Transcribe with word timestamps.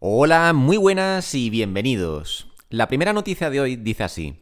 Hola, 0.00 0.52
muy 0.52 0.76
buenas 0.76 1.34
y 1.34 1.50
bienvenidos. 1.50 2.46
La 2.70 2.86
primera 2.86 3.12
noticia 3.12 3.50
de 3.50 3.60
hoy 3.60 3.74
dice 3.74 4.04
así. 4.04 4.40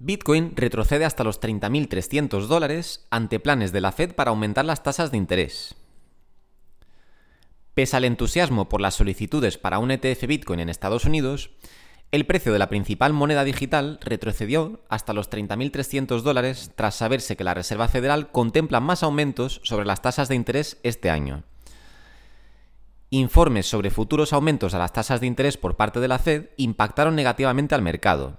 Bitcoin 0.00 0.56
retrocede 0.56 1.04
hasta 1.04 1.22
los 1.22 1.40
30.300 1.40 2.48
dólares 2.48 3.06
ante 3.08 3.38
planes 3.38 3.70
de 3.70 3.80
la 3.80 3.92
Fed 3.92 4.16
para 4.16 4.30
aumentar 4.30 4.64
las 4.64 4.82
tasas 4.82 5.12
de 5.12 5.16
interés. 5.16 5.76
Pese 7.72 7.96
al 7.96 8.04
entusiasmo 8.04 8.68
por 8.68 8.80
las 8.80 8.96
solicitudes 8.96 9.58
para 9.58 9.78
un 9.78 9.92
ETF 9.92 10.26
Bitcoin 10.26 10.58
en 10.58 10.68
Estados 10.68 11.04
Unidos, 11.04 11.50
el 12.10 12.26
precio 12.26 12.52
de 12.52 12.58
la 12.58 12.68
principal 12.68 13.12
moneda 13.12 13.44
digital 13.44 14.00
retrocedió 14.02 14.82
hasta 14.88 15.12
los 15.12 15.30
30.300 15.30 16.22
dólares 16.22 16.72
tras 16.74 16.96
saberse 16.96 17.36
que 17.36 17.44
la 17.44 17.54
Reserva 17.54 17.86
Federal 17.86 18.32
contempla 18.32 18.80
más 18.80 19.04
aumentos 19.04 19.60
sobre 19.62 19.86
las 19.86 20.02
tasas 20.02 20.28
de 20.28 20.34
interés 20.34 20.80
este 20.82 21.10
año. 21.10 21.44
Informes 23.12 23.66
sobre 23.66 23.90
futuros 23.90 24.32
aumentos 24.32 24.72
a 24.72 24.78
las 24.78 24.92
tasas 24.92 25.20
de 25.20 25.26
interés 25.26 25.56
por 25.56 25.76
parte 25.76 25.98
de 25.98 26.06
la 26.06 26.20
Fed 26.20 26.50
impactaron 26.56 27.16
negativamente 27.16 27.74
al 27.74 27.82
mercado. 27.82 28.38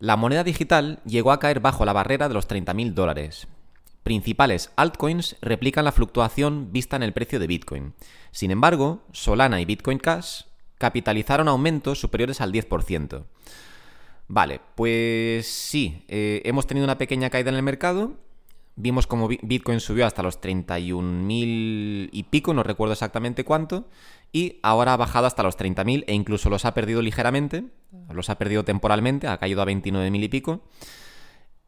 La 0.00 0.16
moneda 0.16 0.42
digital 0.42 0.98
llegó 1.06 1.30
a 1.30 1.38
caer 1.38 1.60
bajo 1.60 1.84
la 1.84 1.92
barrera 1.92 2.26
de 2.26 2.34
los 2.34 2.48
30.000 2.48 2.92
dólares. 2.92 3.46
Principales 4.02 4.72
altcoins 4.74 5.36
replican 5.40 5.84
la 5.84 5.92
fluctuación 5.92 6.72
vista 6.72 6.96
en 6.96 7.04
el 7.04 7.12
precio 7.12 7.38
de 7.38 7.46
Bitcoin. 7.46 7.94
Sin 8.32 8.50
embargo, 8.50 9.04
Solana 9.12 9.60
y 9.60 9.64
Bitcoin 9.64 9.98
Cash 9.98 10.42
capitalizaron 10.78 11.46
aumentos 11.46 12.00
superiores 12.00 12.40
al 12.40 12.52
10%. 12.52 13.24
Vale, 14.26 14.60
pues 14.74 15.46
sí, 15.46 16.04
eh, 16.08 16.42
hemos 16.44 16.66
tenido 16.66 16.84
una 16.84 16.98
pequeña 16.98 17.30
caída 17.30 17.50
en 17.50 17.56
el 17.56 17.62
mercado. 17.62 18.14
Vimos 18.82 19.06
como 19.06 19.28
Bitcoin 19.28 19.78
subió 19.78 20.06
hasta 20.06 20.22
los 20.22 20.40
31.000 20.40 22.08
y 22.10 22.22
pico, 22.30 22.54
no 22.54 22.62
recuerdo 22.62 22.94
exactamente 22.94 23.44
cuánto, 23.44 23.84
y 24.32 24.58
ahora 24.62 24.94
ha 24.94 24.96
bajado 24.96 25.26
hasta 25.26 25.42
los 25.42 25.58
30.000 25.58 26.04
e 26.06 26.14
incluso 26.14 26.48
los 26.48 26.64
ha 26.64 26.72
perdido 26.72 27.02
ligeramente, 27.02 27.64
los 28.10 28.30
ha 28.30 28.38
perdido 28.38 28.64
temporalmente, 28.64 29.28
ha 29.28 29.36
caído 29.36 29.60
a 29.60 29.66
29.000 29.66 30.24
y 30.24 30.28
pico. 30.28 30.62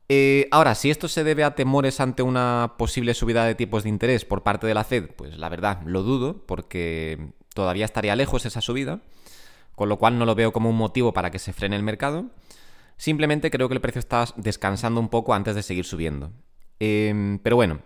Eh, 0.08 0.48
ahora, 0.52 0.74
si 0.74 0.90
esto 0.90 1.06
se 1.06 1.22
debe 1.22 1.44
a 1.44 1.54
temores 1.54 2.00
ante 2.00 2.22
una 2.22 2.76
posible 2.78 3.12
subida 3.12 3.44
de 3.44 3.54
tipos 3.54 3.82
de 3.82 3.90
interés 3.90 4.24
por 4.24 4.42
parte 4.42 4.66
de 4.66 4.72
la 4.72 4.84
Fed, 4.84 5.10
pues 5.14 5.36
la 5.36 5.50
verdad 5.50 5.82
lo 5.84 6.02
dudo, 6.02 6.46
porque 6.46 7.32
todavía 7.54 7.84
estaría 7.84 8.16
lejos 8.16 8.46
esa 8.46 8.62
subida, 8.62 9.02
con 9.74 9.90
lo 9.90 9.98
cual 9.98 10.18
no 10.18 10.24
lo 10.24 10.34
veo 10.34 10.52
como 10.52 10.70
un 10.70 10.76
motivo 10.76 11.12
para 11.12 11.30
que 11.30 11.38
se 11.38 11.52
frene 11.52 11.76
el 11.76 11.82
mercado. 11.82 12.30
Simplemente 12.96 13.50
creo 13.50 13.68
que 13.68 13.74
el 13.74 13.82
precio 13.82 13.98
está 13.98 14.24
descansando 14.36 14.98
un 14.98 15.10
poco 15.10 15.34
antes 15.34 15.54
de 15.54 15.62
seguir 15.62 15.84
subiendo. 15.84 16.32
Em, 16.84 17.38
pero 17.38 17.54
bueno, 17.54 17.78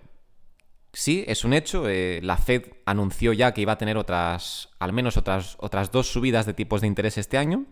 sí, 0.95 1.23
es 1.29 1.45
un 1.45 1.53
hecho. 1.53 1.87
Eh, 1.87 2.21
la 2.23 2.39
Fed 2.39 2.63
anunció 2.87 3.35
ya 3.35 3.53
que 3.53 3.61
iba 3.61 3.73
a 3.73 3.79
tener 3.79 3.99
otras, 3.99 4.71
al 4.79 4.95
menos 4.95 5.19
otras, 5.19 5.57
otras 5.61 5.93
dos 5.93 6.11
subidas 6.11 6.47
de 6.47 6.55
tipos 6.55 6.81
de 6.81 6.87
interés 6.87 7.19
este 7.19 7.37
año. 7.37 7.67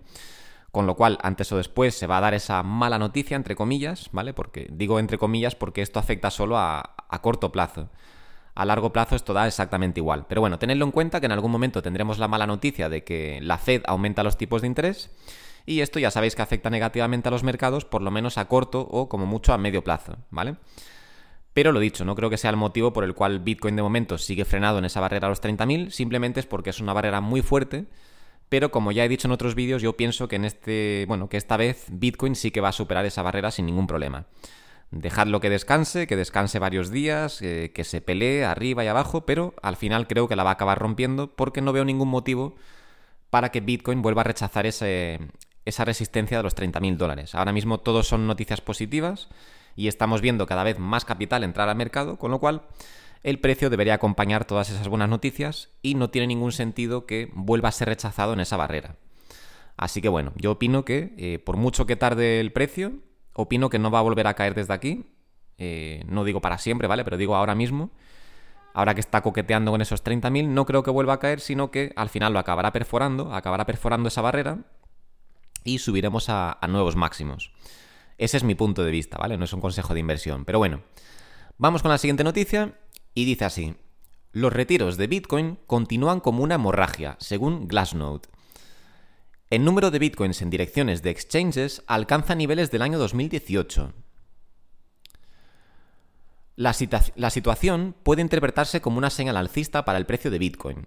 Con 0.71 0.87
lo 0.87 0.97
cual, 0.97 1.19
antes 1.23 1.51
o 1.53 1.57
después 1.57 1.95
se 1.95 2.07
va 2.07 2.19
a 2.19 2.21
dar 2.21 2.35
esa 2.35 2.63
mala 2.63 2.99
noticia, 2.99 3.37
entre 3.37 3.57
comillas, 3.57 4.11
¿vale? 4.13 4.35
Porque 4.35 4.67
digo 4.71 4.99
entre 4.99 5.17
comillas 5.17 5.55
porque 5.55 5.81
esto 5.81 5.99
afecta 5.99 6.31
solo 6.31 6.59
a, 6.59 6.95
a 7.09 7.23
corto 7.23 7.51
plazo 7.53 7.89
a 8.57 8.65
largo 8.65 8.93
plazo 8.93 9.17
esto 9.17 9.33
da 9.33 9.49
exactamente 9.49 9.99
igual. 9.99 10.27
Pero 10.29 10.41
bueno, 10.41 10.61
tenedlo 10.61 10.85
en 10.85 10.93
cuenta 10.93 11.19
que 11.19 11.27
en 11.27 11.33
algún 11.33 11.51
momento 11.51 11.83
tendremos 11.83 12.19
la 12.19 12.29
mala 12.29 12.47
noticia 12.47 12.89
de 12.89 13.03
que 13.03 13.41
la 13.43 13.59
Fed 13.59 13.83
aumenta 13.87 14.23
los 14.23 14.37
tipos 14.37 14.61
de 14.63 14.69
interés 14.69 15.11
y 15.67 15.81
esto 15.81 15.99
ya 15.99 16.13
sabéis 16.13 16.37
que 16.37 16.43
afecta 16.43 16.71
negativamente 16.71 17.29
a 17.29 17.33
los 17.33 17.43
mercados, 17.43 17.85
por 17.85 18.01
lo 18.03 18.13
menos 18.13 18.39
a 18.39 18.47
corto 18.47 18.81
o 18.81 19.09
como 19.09 19.27
mucho 19.27 19.53
a 19.53 19.59
medio 19.59 19.83
plazo, 19.83 20.19
¿vale? 20.31 20.57
Pero 21.55 21.71
lo 21.71 21.79
dicho, 21.79 22.05
no 22.05 22.17
creo 22.17 22.31
que 22.31 22.37
sea 22.37 22.51
el 22.51 22.57
motivo 22.57 22.93
por 22.93 23.05
el 23.05 23.15
cual 23.15 23.39
Bitcoin 23.39 23.77
de 23.77 23.83
momento 23.83 24.19
sigue 24.19 24.45
frenado 24.45 24.79
en 24.79 24.85
esa 24.85 25.01
barrera 25.01 25.29
a 25.29 25.31
los 25.31 25.41
30.000, 25.41 25.91
simplemente 25.91 26.41
es 26.41 26.47
porque 26.47 26.71
es 26.71 26.81
una 26.81 26.93
barrera 26.93 27.21
muy 27.21 27.43
fuerte, 27.43 27.87
pero 28.49 28.73
como 28.73 28.91
ya 28.91 29.05
he 29.05 29.09
dicho 29.09 29.29
en 29.29 29.33
otros 29.33 29.55
vídeos, 29.55 29.81
yo 29.81 29.97
pienso 29.97 30.27
que 30.27 30.37
en 30.37 30.45
este, 30.45 31.05
bueno, 31.07 31.29
que 31.29 31.37
esta 31.37 31.57
vez 31.57 31.87
Bitcoin 31.91 32.35
sí 32.35 32.51
que 32.51 32.61
va 32.61 32.71
a 32.71 32.73
superar 32.73 33.07
esa 33.07 33.23
barrera 33.23 33.53
sin 33.53 33.67
ningún 33.67 33.87
problema. 33.87 34.27
Dejadlo 34.91 35.41
que 35.41 35.49
descanse, 35.49 36.09
que 36.09 36.17
descanse 36.17 36.59
varios 36.59 36.91
días, 36.91 37.41
eh, 37.41 37.71
que 37.73 37.85
se 37.85 38.01
pelee 38.01 38.45
arriba 38.45 38.85
y 38.85 38.89
abajo, 38.89 39.25
pero 39.25 39.55
al 39.63 39.77
final 39.77 40.09
creo 40.09 40.29
que 40.29 40.37
la 40.37 40.43
va 40.43 40.51
a 40.51 40.55
acabar 40.55 40.79
rompiendo 40.79 41.35
porque 41.35 41.61
no 41.61 41.73
veo 41.73 41.85
ningún 41.85 42.09
motivo 42.09 42.57
para 43.31 43.51
que 43.51 43.61
Bitcoin 43.61 44.03
vuelva 44.03 44.21
a 44.23 44.25
rechazar 44.25 44.67
esa 44.67 45.85
resistencia 45.85 46.37
de 46.37 46.43
los 46.43 46.57
30.000 46.57 46.97
dólares. 46.97 47.35
Ahora 47.35 47.53
mismo 47.53 47.79
todos 47.79 48.09
son 48.09 48.27
noticias 48.27 48.61
positivas 48.61 49.29
y 49.77 49.89
estamos 49.89 50.21
viendo 50.21 50.47
cada 50.47 50.65
vez 50.65 50.79
más 50.79 51.05
capital 51.05 51.45
entrar 51.45 51.69
al 51.69 51.77
mercado, 51.77 52.19
con 52.19 52.31
lo 52.31 52.41
cual 52.41 52.63
el 53.23 53.41
precio 53.41 53.71
debería 53.71 53.95
acompañar 53.95 54.45
todas 54.45 54.71
esas 54.71 54.87
buenas 54.89 55.09
noticias 55.09 55.71
y 55.83 55.95
no 55.95 56.11
tiene 56.11 56.27
ningún 56.27 56.53
sentido 56.53 57.07
que 57.07 57.31
vuelva 57.33 57.71
a 57.71 57.73
ser 57.73 57.89
rechazado 57.89 58.35
en 58.35 58.41
esa 58.41 58.57
barrera. 58.57 58.97
Así 59.77 60.01
que 60.01 60.09
bueno, 60.09 60.33
yo 60.37 60.53
opino 60.53 60.85
que 60.85 61.15
eh, 61.17 61.39
por 61.39 61.57
mucho 61.57 61.87
que 61.87 61.97
tarde 61.97 62.39
el 62.39 62.53
precio, 62.53 62.93
opino 63.33 63.71
que 63.71 63.79
no 63.79 63.91
va 63.91 63.99
a 63.99 64.03
volver 64.03 64.27
a 64.27 64.35
caer 64.35 64.55
desde 64.55 64.75
aquí. 64.75 65.07
Eh, 65.57 66.05
no 66.07 66.25
digo 66.25 66.41
para 66.41 66.59
siempre, 66.59 66.87
¿vale? 66.87 67.05
Pero 67.05 67.17
digo 67.17 67.35
ahora 67.35 67.55
mismo. 67.55 67.91
Ahora 68.75 68.95
que 68.95 69.01
está 69.01 69.23
coqueteando 69.23 69.71
con 69.71 69.81
esos 69.81 70.03
30.000, 70.03 70.49
no 70.49 70.67
creo 70.67 70.83
que 70.83 70.91
vuelva 70.91 71.15
a 71.15 71.19
caer, 71.21 71.41
sino 71.41 71.71
que 71.71 71.93
al 71.97 72.09
final 72.09 72.33
lo 72.33 72.41
acabará 72.41 72.73
perforando, 72.73 73.33
acabará 73.33 73.67
perforando 73.67 74.09
esa 74.09 74.21
barrera 74.21 74.59
y 75.63 75.79
subiremos 75.79 76.29
a, 76.29 76.59
a 76.61 76.67
nuevos 76.67 76.97
máximos. 76.97 77.53
Ese 78.19 78.37
es 78.37 78.45
mi 78.45 78.55
punto 78.55 78.85
de 78.85 78.91
vista, 78.91 79.17
¿vale? 79.19 79.37
No 79.37 79.45
es 79.45 79.53
un 79.53 79.61
consejo 79.61 79.95
de 79.95 80.01
inversión. 80.01 80.45
Pero 80.45 80.59
bueno, 80.59 80.83
vamos 81.59 81.83
con 81.83 81.91
la 81.91 81.99
siguiente 81.99 82.25
noticia 82.25 82.79
y 83.15 83.25
dice 83.25 83.45
así. 83.45 83.75
Los 84.33 84.53
retiros 84.53 84.97
de 84.97 85.07
Bitcoin 85.07 85.59
continúan 85.67 86.21
como 86.21 86.43
una 86.43 86.57
hemorragia, 86.57 87.17
según 87.21 87.69
Glassnode. 87.69 88.29
El 89.51 89.65
número 89.65 89.93
de 89.93 90.01
bitcoins 90.01 90.43
en 90.43 90.51
direcciones 90.51 91.03
de 91.03 91.11
exchanges 91.11 91.83
alcanza 91.87 92.35
niveles 92.35 92.71
del 92.73 92.83
año 92.83 92.99
2018. 92.99 93.93
La, 96.57 96.73
situación 96.73 97.95
puede 98.03 98.23
interpretarse 98.23 98.81
como 98.81 98.99
una 98.99 99.11
señal 99.11 99.37
alcista 99.37 99.85
para 99.85 99.99
el 99.99 100.07
precio 100.07 100.31
de 100.31 100.39
Bitcoin. 100.39 100.87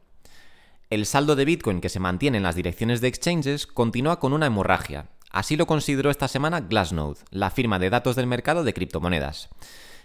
El 0.90 1.06
saldo 1.06 1.36
de 1.36 1.46
Bitcoin 1.46 1.82
que 1.82 1.90
se 1.90 2.00
mantiene 2.00 2.38
en 2.38 2.44
las 2.44 2.56
direcciones 2.56 3.02
de 3.02 3.10
exchanges 3.10 3.68
continúa 3.68 4.20
con 4.20 4.34
una 4.34 4.48
hemorragia. 4.48 5.10
Así 5.30 5.56
lo 5.58 5.68
consideró 5.68 6.10
esta 6.10 6.28
semana 6.28 6.62
Glassnode, 6.62 7.20
la 7.32 7.50
firma 7.50 7.80
de 7.80 7.90
datos 7.90 8.16
del 8.16 8.28
mercado 8.28 8.64
de 8.64 8.74
criptomonedas. 8.74 9.50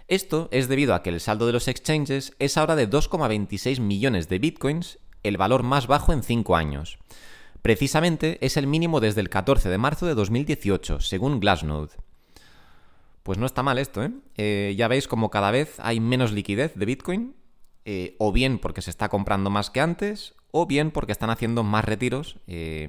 Esto 0.09 0.49
es 0.51 0.69
debido 0.69 0.95
a 0.95 1.03
que 1.03 1.11
el 1.11 1.21
saldo 1.21 1.47
de 1.47 1.53
los 1.53 1.69
exchanges 1.69 2.35
es 2.39 2.57
ahora 2.57 2.77
de 2.77 2.91
2,26 2.91 3.81
millones 3.81 4.29
de 4.29 4.39
bitcoins, 4.39 4.99
el 5.23 5.37
valor 5.37 5.63
más 5.63 5.87
bajo 5.87 6.13
en 6.13 6.23
5 6.23 6.57
años. 6.57 6.99
Precisamente 7.63 8.45
es 8.45 8.57
el 8.57 8.67
mínimo 8.67 8.99
desde 8.99 9.21
el 9.21 9.31
14 9.31 9.69
de 9.69 9.79
marzo 9.79 10.07
de 10.07 10.15
2018, 10.15 11.01
según 11.01 11.39
Glassnode. 11.39 11.93
Pues 13.23 13.39
no 13.39 13.47
está 13.47 13.63
mal 13.63 13.79
esto, 13.79 14.03
¿eh? 14.03 14.11
¿eh? 14.37 14.75
ya 14.77 14.89
veis 14.89 15.07
como 15.07 15.31
cada 15.31 15.53
vez 15.53 15.77
hay 15.79 16.01
menos 16.01 16.33
liquidez 16.33 16.75
de 16.75 16.87
Bitcoin, 16.87 17.37
eh, 17.85 18.17
o 18.19 18.33
bien 18.33 18.59
porque 18.59 18.83
se 18.83 18.91
está 18.91 19.09
comprando 19.09 19.49
más 19.49 19.71
que 19.71 19.81
antes, 19.81 20.35
o 20.51 20.67
bien 20.67 20.91
porque 20.91 21.13
están 21.13 21.31
haciendo 21.31 21.63
más 21.63 21.85
retiros. 21.85 22.39
Eh, 22.49 22.89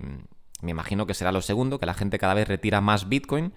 me 0.63 0.72
imagino 0.72 1.06
que 1.06 1.13
será 1.13 1.31
lo 1.31 1.41
segundo, 1.41 1.79
que 1.79 1.85
la 1.85 1.94
gente 1.94 2.19
cada 2.19 2.34
vez 2.34 2.47
retira 2.47 2.81
más 2.81 3.09
Bitcoin 3.09 3.53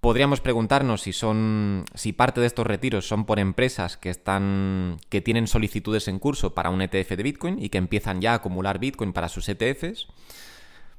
Podríamos 0.00 0.40
preguntarnos 0.40 1.02
si 1.02 1.12
son 1.12 1.84
si 1.94 2.12
parte 2.12 2.40
de 2.40 2.46
estos 2.46 2.66
retiros 2.66 3.08
son 3.08 3.24
por 3.24 3.40
empresas 3.40 3.96
que 3.96 4.10
están 4.10 4.98
que 5.08 5.20
tienen 5.20 5.48
solicitudes 5.48 6.06
en 6.06 6.18
curso 6.18 6.54
para 6.54 6.70
un 6.70 6.82
ETF 6.82 7.16
de 7.16 7.22
Bitcoin 7.22 7.58
y 7.58 7.70
que 7.70 7.78
empiezan 7.78 8.20
ya 8.20 8.32
a 8.32 8.36
acumular 8.36 8.78
Bitcoin 8.78 9.12
para 9.12 9.28
sus 9.28 9.48
ETFs. 9.48 10.06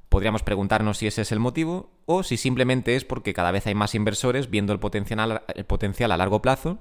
Podríamos 0.10 0.44
preguntarnos 0.44 0.98
si 0.98 1.08
ese 1.08 1.22
es 1.22 1.32
el 1.32 1.40
motivo 1.40 1.92
o 2.06 2.24
si 2.24 2.38
simplemente 2.38 2.96
es 2.96 3.06
porque 3.06 3.34
cada 3.34 3.52
vez 3.52 3.68
hay 3.68 3.76
más 3.76 3.94
inversores 3.96 4.50
viendo 4.50 4.74
el 4.74 4.80
potencial, 4.80 5.42
el 5.56 5.66
potencial 5.66 6.12
a 6.12 6.18
largo 6.18 6.42
plazo 6.42 6.80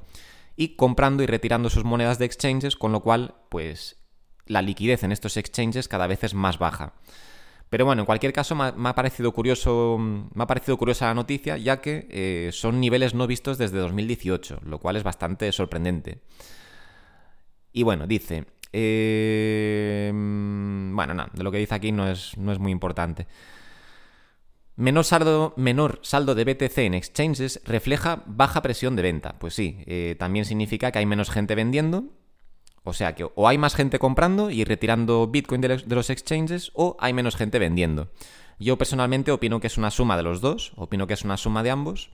y 0.57 0.75
comprando 0.75 1.23
y 1.23 1.27
retirando 1.27 1.71
sus 1.71 1.85
monedas 1.85 2.19
de 2.19 2.25
exchanges, 2.25 2.77
con 2.77 2.91
lo 2.91 3.03
cual, 3.05 3.35
pues 3.51 3.99
la 4.47 4.63
liquidez 4.63 5.05
en 5.05 5.13
estos 5.13 5.37
exchanges 5.37 5.87
cada 5.87 6.07
vez 6.07 6.25
es 6.25 6.35
más 6.35 6.59
baja. 6.59 6.95
Pero 7.69 7.85
bueno, 7.85 8.03
en 8.03 8.07
cualquier 8.07 8.33
caso 8.33 8.55
me 8.55 8.89
ha, 8.89 8.95
parecido 8.95 9.33
curioso, 9.33 9.97
me 9.99 10.43
ha 10.43 10.47
parecido 10.47 10.77
curiosa 10.77 11.07
la 11.07 11.15
noticia, 11.15 11.57
ya 11.57 11.81
que 11.81 12.07
eh, 12.11 12.51
son 12.53 12.81
niveles 12.81 13.15
no 13.15 13.27
vistos 13.27 13.59
desde 13.59 13.79
2018, 13.79 14.61
lo 14.65 14.79
cual 14.79 14.97
es 14.97 15.03
bastante 15.03 15.51
sorprendente. 15.51 16.21
Y 17.73 17.83
bueno, 17.83 18.07
dice. 18.07 18.47
Eh, 18.73 20.11
bueno, 20.13 21.15
nada, 21.15 21.31
de 21.33 21.43
lo 21.43 21.51
que 21.51 21.59
dice 21.59 21.75
aquí 21.75 21.93
no 21.93 22.09
es, 22.09 22.37
no 22.37 22.53
es 22.53 22.59
muy 22.59 22.73
importante. 22.73 23.27
Menor 24.77 25.05
saldo, 25.05 25.55
menor 25.57 26.01
saldo 26.03 26.35
de 26.35 26.45
BTC 26.45 26.79
en 26.79 26.95
exchanges 26.95 27.63
refleja 27.65 28.23
baja 28.27 28.63
presión 28.63 28.95
de 28.95 29.03
venta. 29.03 29.39
Pues 29.39 29.55
sí, 29.55 29.83
eh, 29.87 30.17
también 30.19 30.45
significa 30.45 30.93
que 30.93 30.99
hay 30.99 31.07
menos 31.07 31.31
gente 31.31 31.55
vendiendo 31.55 32.05
o 32.87 32.93
sea 32.93 33.17
que 33.17 33.29
o 33.35 33.49
hay 33.49 33.59
más 33.59 33.75
gente 33.75 33.99
comprando 33.99 34.49
y 34.49 34.63
retirando 34.63 35.27
Bitcoin 35.27 35.61
de 35.61 35.83
los 35.89 36.09
exchanges 36.09 36.71
o 36.73 36.97
hay 37.01 37.13
menos 37.13 37.35
gente 37.35 37.59
vendiendo. 37.59 38.09
Yo 38.61 38.79
personalmente 38.79 39.33
opino 39.33 39.59
que 39.59 39.67
es 39.67 39.77
una 39.77 39.91
suma 39.91 40.17
de 40.17 40.23
los 40.23 40.41
dos, 40.41 40.73
opino 40.77 41.09
que 41.09 41.15
es 41.15 41.25
una 41.25 41.37
suma 41.37 41.65
de 41.65 41.71
ambos. 41.71 42.11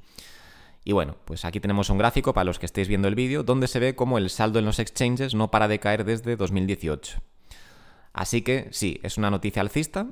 Y 0.82 0.92
bueno, 0.92 1.16
pues 1.26 1.44
aquí 1.44 1.60
tenemos 1.60 1.90
un 1.90 1.98
gráfico 1.98 2.32
para 2.32 2.44
los 2.44 2.58
que 2.58 2.64
estéis 2.64 2.88
viendo 2.88 3.06
el 3.06 3.14
vídeo 3.14 3.42
donde 3.42 3.69
se 3.69 3.80
ve 3.80 3.94
cómo 3.94 4.16
el 4.16 4.30
saldo 4.30 4.58
en 4.58 4.64
los 4.64 4.78
exchanges 4.78 5.34
no 5.34 5.50
para 5.50 5.69
de 5.69 5.78
caer 5.78 6.04
desde 6.04 6.36
2018. 6.36 7.18
Así 8.14 8.40
que 8.40 8.68
sí, 8.72 8.98
es 9.02 9.18
una 9.18 9.30
noticia 9.30 9.60
alcista, 9.60 10.06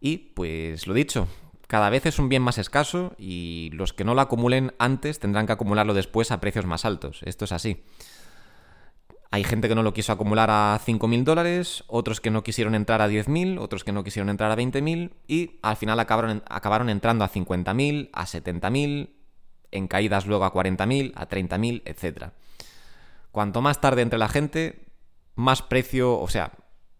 Y 0.00 0.32
pues 0.34 0.86
lo 0.86 0.94
dicho, 0.94 1.28
cada 1.66 1.90
vez 1.90 2.06
es 2.06 2.18
un 2.18 2.30
bien 2.30 2.42
más 2.42 2.56
escaso 2.56 3.14
y 3.18 3.70
los 3.74 3.92
que 3.92 4.04
no 4.04 4.14
lo 4.14 4.22
acumulen 4.22 4.72
antes 4.78 5.18
tendrán 5.18 5.46
que 5.46 5.52
acumularlo 5.52 5.92
después 5.92 6.30
a 6.30 6.40
precios 6.40 6.64
más 6.64 6.86
altos. 6.86 7.20
Esto 7.24 7.44
es 7.44 7.52
así. 7.52 7.84
Hay 9.30 9.44
gente 9.44 9.68
que 9.68 9.74
no 9.74 9.82
lo 9.82 9.92
quiso 9.92 10.12
acumular 10.12 10.50
a 10.50 10.80
5.000 10.84 11.22
dólares, 11.22 11.84
otros 11.86 12.20
que 12.20 12.30
no 12.30 12.42
quisieron 12.42 12.74
entrar 12.74 13.02
a 13.02 13.08
10.000, 13.08 13.60
otros 13.60 13.84
que 13.84 13.92
no 13.92 14.02
quisieron 14.02 14.30
entrar 14.30 14.50
a 14.50 14.56
20.000 14.56 15.12
y 15.26 15.58
al 15.62 15.76
final 15.76 16.00
acabaron, 16.00 16.42
acabaron 16.48 16.88
entrando 16.88 17.24
a 17.24 17.30
50.000, 17.30 18.08
a 18.12 18.24
70.000, 18.24 19.10
en 19.70 19.88
caídas 19.88 20.26
luego 20.26 20.46
a 20.46 20.52
40.000, 20.52 21.12
a 21.14 21.28
30.000, 21.28 21.82
etc. 21.84 22.32
Cuanto 23.30 23.60
más 23.60 23.82
tarde 23.82 24.00
entre 24.00 24.18
la 24.18 24.28
gente, 24.28 24.86
más 25.34 25.60
precio, 25.60 26.18
o 26.18 26.28
sea, 26.28 26.52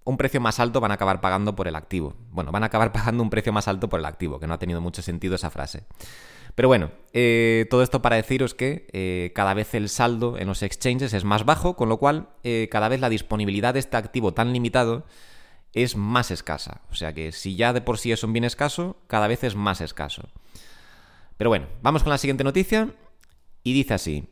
un 0.04 0.18
precio 0.18 0.40
más 0.40 0.60
alto 0.60 0.80
van 0.80 0.90
a 0.90 0.94
acabar 0.94 1.22
pagando 1.22 1.56
por 1.56 1.66
el 1.66 1.76
activo. 1.76 2.14
Bueno, 2.30 2.52
van 2.52 2.62
a 2.62 2.66
acabar 2.66 2.92
pagando 2.92 3.22
un 3.22 3.30
precio 3.30 3.54
más 3.54 3.68
alto 3.68 3.88
por 3.88 4.00
el 4.00 4.06
activo, 4.06 4.38
que 4.38 4.46
no 4.46 4.54
ha 4.54 4.58
tenido 4.58 4.82
mucho 4.82 5.00
sentido 5.00 5.34
esa 5.34 5.50
frase. 5.50 5.84
Pero 6.58 6.66
bueno, 6.66 6.90
eh, 7.12 7.66
todo 7.70 7.84
esto 7.84 8.02
para 8.02 8.16
deciros 8.16 8.52
que 8.52 8.88
eh, 8.92 9.30
cada 9.32 9.54
vez 9.54 9.74
el 9.74 9.88
saldo 9.88 10.36
en 10.36 10.48
los 10.48 10.64
exchanges 10.64 11.12
es 11.12 11.22
más 11.22 11.44
bajo, 11.44 11.76
con 11.76 11.88
lo 11.88 11.98
cual 11.98 12.30
eh, 12.42 12.68
cada 12.68 12.88
vez 12.88 12.98
la 12.98 13.08
disponibilidad 13.08 13.74
de 13.74 13.78
este 13.78 13.96
activo 13.96 14.34
tan 14.34 14.52
limitado 14.52 15.06
es 15.72 15.94
más 15.94 16.32
escasa. 16.32 16.80
O 16.90 16.96
sea 16.96 17.12
que 17.12 17.30
si 17.30 17.54
ya 17.54 17.72
de 17.72 17.80
por 17.80 17.96
sí 17.96 18.10
es 18.10 18.24
un 18.24 18.32
bien 18.32 18.42
escaso, 18.42 18.96
cada 19.06 19.28
vez 19.28 19.44
es 19.44 19.54
más 19.54 19.80
escaso. 19.80 20.30
Pero 21.36 21.48
bueno, 21.48 21.68
vamos 21.80 22.02
con 22.02 22.10
la 22.10 22.18
siguiente 22.18 22.42
noticia 22.42 22.92
y 23.62 23.72
dice 23.72 23.94
así. 23.94 24.28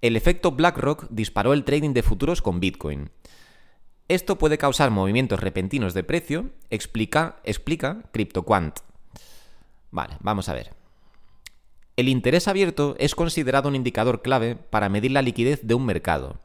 El 0.00 0.16
efecto 0.16 0.50
BlackRock 0.50 1.06
disparó 1.10 1.52
el 1.52 1.62
trading 1.62 1.92
de 1.92 2.02
futuros 2.02 2.42
con 2.42 2.58
Bitcoin. 2.58 3.10
Esto 4.08 4.38
puede 4.38 4.58
causar 4.58 4.90
movimientos 4.90 5.38
repentinos 5.38 5.94
de 5.94 6.02
precio, 6.02 6.50
explica, 6.70 7.36
explica 7.44 8.10
CryptoQuant. 8.10 8.80
Vale, 9.92 10.16
vamos 10.18 10.48
a 10.48 10.54
ver. 10.54 10.83
El 11.96 12.08
interés 12.08 12.48
abierto 12.48 12.96
es 12.98 13.14
considerado 13.14 13.68
un 13.68 13.76
indicador 13.76 14.20
clave 14.20 14.56
para 14.56 14.88
medir 14.88 15.12
la 15.12 15.22
liquidez 15.22 15.60
de 15.62 15.74
un 15.74 15.86
mercado. 15.86 16.40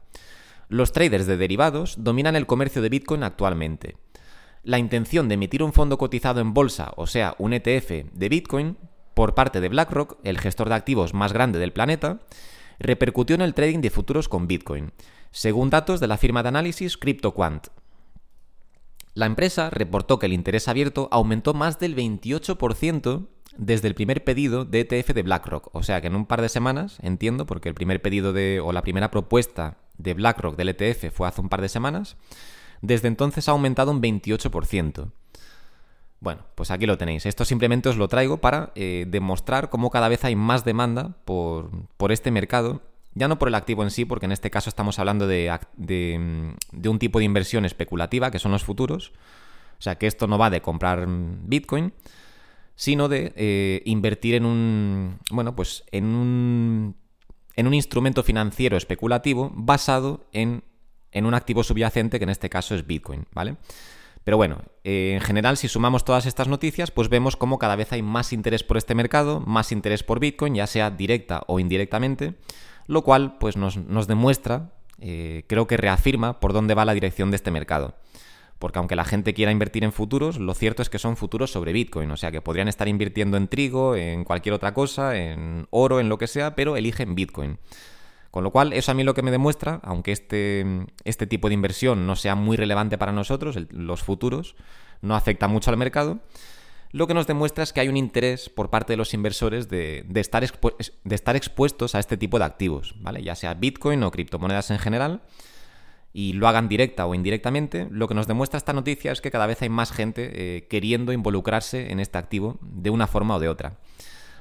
Los 0.68 0.92
traders 0.92 1.26
de 1.26 1.36
derivados 1.36 1.96
dominan 1.98 2.36
el 2.36 2.46
comercio 2.46 2.80
de 2.82 2.88
Bitcoin 2.88 3.24
actualmente. 3.24 3.96
La 4.62 4.78
intención 4.78 5.26
de 5.26 5.34
emitir 5.34 5.64
un 5.64 5.72
fondo 5.72 5.98
cotizado 5.98 6.40
en 6.40 6.54
bolsa, 6.54 6.92
o 6.96 7.08
sea, 7.08 7.34
un 7.38 7.52
ETF 7.52 8.12
de 8.12 8.28
Bitcoin, 8.28 8.76
por 9.14 9.34
parte 9.34 9.60
de 9.60 9.68
BlackRock, 9.68 10.18
el 10.22 10.38
gestor 10.38 10.68
de 10.68 10.76
activos 10.76 11.14
más 11.14 11.32
grande 11.32 11.58
del 11.58 11.72
planeta, 11.72 12.20
repercutió 12.78 13.34
en 13.34 13.42
el 13.42 13.54
trading 13.54 13.80
de 13.80 13.90
futuros 13.90 14.28
con 14.28 14.46
Bitcoin, 14.46 14.92
según 15.32 15.68
datos 15.68 15.98
de 15.98 16.06
la 16.06 16.16
firma 16.16 16.44
de 16.44 16.50
análisis 16.50 16.96
CryptoQuant. 16.96 17.66
La 19.14 19.26
empresa 19.26 19.70
reportó 19.70 20.20
que 20.20 20.26
el 20.26 20.32
interés 20.32 20.68
abierto 20.68 21.08
aumentó 21.10 21.54
más 21.54 21.80
del 21.80 21.96
28% 21.96 23.26
desde 23.60 23.88
el 23.88 23.94
primer 23.94 24.24
pedido 24.24 24.64
de 24.64 24.80
ETF 24.80 25.12
de 25.14 25.22
BlackRock. 25.22 25.74
O 25.74 25.82
sea 25.82 26.00
que 26.00 26.06
en 26.06 26.16
un 26.16 26.26
par 26.26 26.42
de 26.42 26.48
semanas, 26.48 26.98
entiendo, 27.02 27.46
porque 27.46 27.68
el 27.68 27.74
primer 27.74 28.02
pedido 28.02 28.32
de, 28.32 28.60
o 28.60 28.72
la 28.72 28.82
primera 28.82 29.10
propuesta 29.10 29.76
de 29.98 30.14
BlackRock 30.14 30.56
del 30.56 30.70
ETF 30.70 31.12
fue 31.12 31.28
hace 31.28 31.40
un 31.40 31.48
par 31.48 31.60
de 31.60 31.68
semanas, 31.68 32.16
desde 32.80 33.08
entonces 33.08 33.48
ha 33.48 33.52
aumentado 33.52 33.90
un 33.90 34.00
28%. 34.00 35.10
Bueno, 36.20 36.42
pues 36.54 36.70
aquí 36.70 36.86
lo 36.86 36.98
tenéis. 36.98 37.26
Esto 37.26 37.44
simplemente 37.44 37.88
os 37.88 37.96
lo 37.96 38.08
traigo 38.08 38.38
para 38.38 38.72
eh, 38.74 39.06
demostrar 39.08 39.70
cómo 39.70 39.90
cada 39.90 40.08
vez 40.08 40.24
hay 40.24 40.36
más 40.36 40.64
demanda 40.64 41.16
por, 41.24 41.70
por 41.96 42.12
este 42.12 42.30
mercado 42.30 42.82
ya 43.14 43.28
no 43.28 43.38
por 43.38 43.48
el 43.48 43.54
activo 43.54 43.82
en 43.82 43.90
sí, 43.90 44.04
porque 44.04 44.26
en 44.26 44.32
este 44.32 44.50
caso 44.50 44.70
estamos 44.70 44.98
hablando 44.98 45.26
de, 45.26 45.50
un 46.84 46.98
tipo 46.98 47.18
de 47.18 47.24
inversión 47.24 47.64
especulativa, 47.64 48.30
que 48.30 48.38
son 48.38 48.52
los 48.52 48.62
futuros. 48.64 49.12
O 49.78 49.82
sea, 49.82 49.96
que 49.96 50.06
esto 50.06 50.26
no 50.26 50.38
va 50.38 50.50
de 50.50 50.60
comprar 50.60 51.06
Bitcoin, 51.08 51.92
sino 52.74 53.08
de 53.08 53.32
eh, 53.36 53.82
invertir 53.84 54.34
en 54.34 54.44
un. 54.44 55.18
Bueno, 55.30 55.54
pues 55.54 55.84
en 55.92 56.06
un. 56.06 56.96
En 57.56 57.66
un 57.66 57.74
instrumento 57.74 58.22
financiero 58.22 58.76
especulativo 58.76 59.50
basado 59.54 60.26
en, 60.32 60.62
en 61.12 61.26
un 61.26 61.34
activo 61.34 61.62
subyacente, 61.62 62.18
que 62.18 62.24
en 62.24 62.30
este 62.30 62.48
caso 62.48 62.74
es 62.74 62.86
Bitcoin, 62.86 63.26
¿vale? 63.32 63.56
Pero 64.24 64.36
bueno, 64.36 64.62
eh, 64.84 65.12
en 65.14 65.20
general, 65.20 65.56
si 65.56 65.68
sumamos 65.68 66.04
todas 66.04 66.26
estas 66.26 66.48
noticias, 66.48 66.90
pues 66.90 67.08
vemos 67.08 67.36
cómo 67.36 67.58
cada 67.58 67.76
vez 67.76 67.92
hay 67.92 68.02
más 68.02 68.32
interés 68.32 68.62
por 68.62 68.76
este 68.76 68.94
mercado, 68.94 69.40
más 69.40 69.72
interés 69.72 70.02
por 70.02 70.20
Bitcoin, 70.20 70.54
ya 70.54 70.66
sea 70.66 70.90
directa 70.90 71.42
o 71.48 71.58
indirectamente 71.58 72.36
lo 72.90 73.02
cual 73.02 73.38
pues 73.38 73.56
nos, 73.56 73.76
demuestra, 74.08 74.72
eh, 74.98 75.44
creo 75.46 75.68
que 75.68 75.76
reafirma 75.76 76.40
por 76.40 76.52
dónde 76.52 76.74
va 76.74 76.84
la 76.84 76.92
dirección 76.92 77.30
de 77.30 77.36
este 77.36 77.52
mercado. 77.52 77.94
Porque 78.60 78.78
aunque 78.78 78.94
la 78.94 79.06
gente 79.06 79.32
quiera 79.32 79.50
invertir 79.50 79.84
en 79.84 79.90
futuros, 79.90 80.38
lo 80.38 80.52
cierto 80.52 80.82
es 80.82 80.90
que 80.90 80.98
son 80.98 81.16
futuros 81.16 81.50
sobre 81.50 81.72
Bitcoin, 81.72 82.10
o 82.10 82.18
sea 82.18 82.30
que 82.30 82.42
podrían 82.42 82.68
estar 82.68 82.88
invirtiendo 82.88 83.38
en 83.38 83.48
trigo, 83.48 83.96
en 83.96 84.22
cualquier 84.22 84.52
otra 84.52 84.74
cosa, 84.74 85.16
en 85.16 85.66
oro, 85.70 85.98
en 85.98 86.10
lo 86.10 86.18
que 86.18 86.26
sea, 86.26 86.54
pero 86.54 86.76
eligen 86.76 87.14
Bitcoin. 87.14 87.58
Con 88.30 88.44
lo 88.44 88.52
cual, 88.52 88.74
eso 88.74 88.92
a 88.92 88.94
mí 88.94 89.02
lo 89.02 89.14
que 89.14 89.22
me 89.22 89.30
demuestra, 89.30 89.80
aunque 89.82 90.12
este, 90.12 90.66
este 91.04 91.26
tipo 91.26 91.48
de 91.48 91.54
inversión 91.54 92.06
no 92.06 92.16
sea 92.16 92.34
muy 92.34 92.58
relevante 92.58 92.98
para 92.98 93.12
nosotros, 93.12 93.58
los 93.70 94.02
futuros, 94.02 94.56
no 95.00 95.16
afecta 95.16 95.48
mucho 95.48 95.70
al 95.70 95.78
mercado, 95.78 96.20
lo 96.92 97.06
que 97.06 97.14
nos 97.14 97.26
demuestra 97.26 97.64
es 97.64 97.72
que 97.72 97.80
hay 97.80 97.88
un 97.88 97.96
interés 97.96 98.50
por 98.50 98.68
parte 98.68 98.92
de 98.92 98.98
los 98.98 99.14
inversores 99.14 99.70
de, 99.70 100.04
estar, 100.16 100.44
de 100.44 101.14
estar 101.14 101.34
expuestos 101.34 101.94
a 101.94 101.98
este 101.98 102.18
tipo 102.18 102.38
de 102.38 102.44
activos, 102.44 102.94
¿vale? 103.00 103.22
Ya 103.22 103.34
sea 103.36 103.54
Bitcoin 103.54 104.02
o 104.02 104.10
criptomonedas 104.10 104.70
en 104.70 104.78
general, 104.78 105.22
y 106.12 106.32
lo 106.32 106.48
hagan 106.48 106.68
directa 106.68 107.06
o 107.06 107.14
indirectamente, 107.14 107.86
lo 107.90 108.08
que 108.08 108.14
nos 108.14 108.26
demuestra 108.26 108.58
esta 108.58 108.72
noticia 108.72 109.12
es 109.12 109.20
que 109.20 109.30
cada 109.30 109.46
vez 109.46 109.62
hay 109.62 109.68
más 109.68 109.92
gente 109.92 110.30
eh, 110.32 110.66
queriendo 110.68 111.12
involucrarse 111.12 111.92
en 111.92 112.00
este 112.00 112.18
activo 112.18 112.58
de 112.60 112.90
una 112.90 113.06
forma 113.06 113.36
o 113.36 113.40
de 113.40 113.48
otra. 113.48 113.78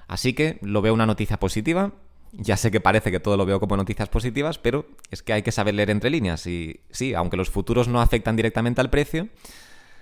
Así 0.08 0.34
que 0.34 0.58
lo 0.62 0.82
veo 0.82 0.94
una 0.94 1.06
noticia 1.06 1.40
positiva. 1.40 1.94
Ya 2.32 2.58
sé 2.58 2.72
que 2.72 2.80
parece 2.80 3.12
que 3.12 3.20
todo 3.20 3.38
lo 3.38 3.46
veo 3.46 3.60
como 3.60 3.78
noticias 3.78 4.10
positivas, 4.10 4.58
pero 4.58 4.88
es 5.12 5.22
que 5.22 5.34
hay 5.34 5.44
que 5.44 5.52
saber 5.52 5.76
leer 5.76 5.92
entre 5.92 6.10
líneas. 6.10 6.46
Y 6.48 6.82
sí, 6.90 7.14
aunque 7.14 7.38
los 7.38 7.50
futuros 7.50 7.88
no 7.88 8.02
afectan 8.02 8.36
directamente 8.36 8.82
al 8.82 8.90
precio, 8.90 9.30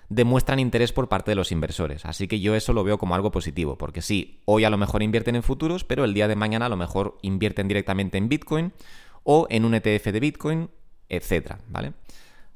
demuestran 0.10 0.60
interés 0.60 0.94
por 0.94 1.10
parte 1.10 1.32
de 1.32 1.36
los 1.36 1.52
inversores. 1.52 2.06
Así 2.06 2.28
que 2.28 2.40
yo 2.40 2.56
eso 2.56 2.74
lo 2.74 2.84
veo 2.84 2.98
como 2.98 3.16
algo 3.16 3.32
positivo, 3.32 3.78
porque 3.78 4.02
sí, 4.02 4.42
hoy 4.46 4.64
a 4.64 4.70
lo 4.70 4.78
mejor 4.78 5.04
invierten 5.04 5.36
en 5.36 5.44
futuros, 5.44 5.84
pero 5.84 6.06
el 6.06 6.14
día 6.14 6.28
de 6.28 6.36
mañana 6.36 6.68
a 6.68 6.70
lo 6.70 6.78
mejor 6.78 7.18
invierten 7.22 7.68
directamente 7.68 8.18
en 8.18 8.30
Bitcoin 8.30 8.74
o 9.24 9.48
en 9.50 9.66
un 9.66 9.74
ETF 9.74 10.06
de 10.06 10.20
Bitcoin, 10.20 10.70
etcétera, 11.10 11.60
¿vale? 11.70 11.94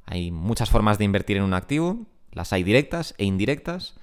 Hay 0.06 0.32
muchas 0.32 0.70
formas 0.70 0.98
de 0.98 1.06
invertir 1.06 1.38
en 1.38 1.44
un 1.44 1.54
activo, 1.54 2.06
las 2.32 2.54
hay 2.54 2.64
directas 2.64 3.14
e 3.18 3.26
indirectas, 3.26 3.96